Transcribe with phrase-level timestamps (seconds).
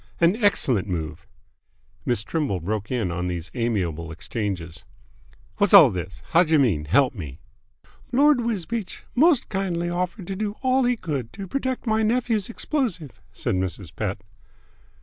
[0.19, 1.27] "An excellent move."
[2.07, 4.83] Miss Trimble broke in on these amiable exchanges.
[5.59, 6.23] "Whassall this?
[6.31, 7.39] Howjer mean help me?"
[8.11, 13.21] "Lord Wisbeach most kindly offered to do all he could to protect my nephew's explosive,"
[13.31, 13.95] said Mrs.
[13.95, 14.23] Pett.